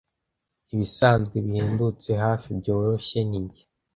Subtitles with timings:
[0.73, 3.63] Ibisanzwe, bihendutse, hafi, byoroshye, ni Njye,